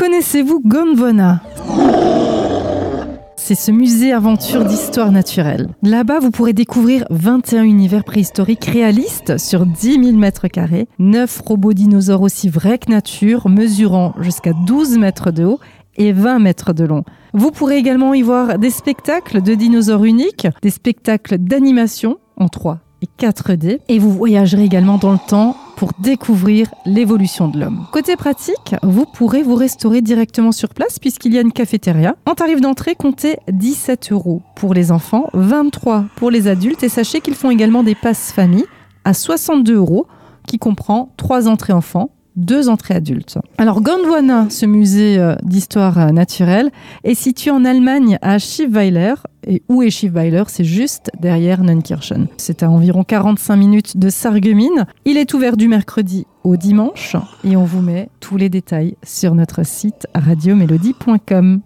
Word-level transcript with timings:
Connaissez-vous 0.00 0.62
Gondwana 0.64 1.42
c'est 3.36 3.54
ce 3.56 3.72
musée 3.72 4.12
aventure 4.12 4.64
d'histoire 4.64 5.10
naturelle. 5.10 5.70
Là-bas, 5.82 6.20
vous 6.20 6.30
pourrez 6.30 6.52
découvrir 6.52 7.04
21 7.10 7.64
univers 7.64 8.04
préhistoriques 8.04 8.66
réalistes 8.66 9.38
sur 9.38 9.66
10 9.66 10.04
000 10.04 10.16
mètres 10.16 10.46
carrés, 10.46 10.86
9 11.00 11.42
robots 11.44 11.72
dinosaures 11.72 12.22
aussi 12.22 12.48
vrais 12.48 12.78
que 12.78 12.90
nature, 12.90 13.48
mesurant 13.48 14.14
jusqu'à 14.20 14.52
12 14.52 14.98
mètres 14.98 15.32
de 15.32 15.44
haut 15.44 15.58
et 15.96 16.12
20 16.12 16.38
mètres 16.38 16.72
de 16.72 16.84
long. 16.84 17.02
Vous 17.34 17.50
pourrez 17.50 17.76
également 17.76 18.14
y 18.14 18.22
voir 18.22 18.58
des 18.58 18.70
spectacles 18.70 19.42
de 19.42 19.54
dinosaures 19.54 20.04
uniques, 20.04 20.46
des 20.62 20.70
spectacles 20.70 21.38
d'animation 21.38 22.18
en 22.36 22.48
3 22.48 22.78
et 23.02 23.08
4D, 23.20 23.80
et 23.88 23.98
vous 23.98 24.12
voyagerez 24.12 24.64
également 24.64 24.98
dans 24.98 25.12
le 25.12 25.18
temps 25.28 25.56
pour 25.80 25.92
découvrir 25.98 26.66
l'évolution 26.84 27.48
de 27.48 27.58
l'homme. 27.58 27.86
Côté 27.90 28.14
pratique, 28.14 28.74
vous 28.82 29.06
pourrez 29.06 29.42
vous 29.42 29.54
restaurer 29.54 30.02
directement 30.02 30.52
sur 30.52 30.68
place 30.68 30.98
puisqu'il 30.98 31.32
y 31.32 31.38
a 31.38 31.40
une 31.40 31.52
cafétéria. 31.52 32.16
En 32.26 32.34
tarif 32.34 32.60
d'entrée, 32.60 32.94
comptez 32.94 33.38
17 33.50 34.12
euros 34.12 34.42
pour 34.56 34.74
les 34.74 34.92
enfants, 34.92 35.30
23 35.32 36.04
pour 36.16 36.30
les 36.30 36.48
adultes, 36.48 36.82
et 36.82 36.90
sachez 36.90 37.22
qu'ils 37.22 37.34
font 37.34 37.50
également 37.50 37.82
des 37.82 37.94
passes 37.94 38.30
famille 38.30 38.66
à 39.06 39.14
62 39.14 39.74
euros 39.74 40.06
qui 40.46 40.58
comprend 40.58 41.14
3 41.16 41.48
entrées 41.48 41.72
enfants 41.72 42.10
deux 42.36 42.68
entrées 42.68 42.94
adultes. 42.94 43.38
Alors 43.58 43.80
Gondwana, 43.80 44.48
ce 44.50 44.66
musée 44.66 45.18
euh, 45.18 45.34
d'histoire 45.42 45.98
euh, 45.98 46.10
naturelle, 46.10 46.70
est 47.04 47.14
situé 47.14 47.50
en 47.50 47.64
Allemagne 47.64 48.18
à 48.22 48.38
Schiffweiler. 48.38 49.14
Et 49.46 49.62
où 49.68 49.82
est 49.82 49.90
Schiffweiler 49.90 50.44
C'est 50.48 50.64
juste 50.64 51.10
derrière 51.18 51.62
Neunkirchen. 51.62 52.28
C'est 52.36 52.62
à 52.62 52.70
environ 52.70 53.04
45 53.04 53.56
minutes 53.56 53.96
de 53.96 54.10
Sarreguemines. 54.10 54.86
Il 55.04 55.16
est 55.16 55.32
ouvert 55.34 55.56
du 55.56 55.68
mercredi 55.68 56.26
au 56.44 56.56
dimanche 56.56 57.16
et 57.44 57.56
on 57.56 57.64
vous 57.64 57.82
met 57.82 58.08
tous 58.20 58.36
les 58.36 58.48
détails 58.48 58.96
sur 59.02 59.34
notre 59.34 59.64
site 59.64 60.06
radiomélodie.com. 60.14 61.60